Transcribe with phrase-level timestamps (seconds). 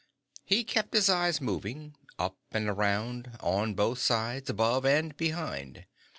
[0.43, 5.85] He kept his eyes moving up and around, on both sides, above, and behind.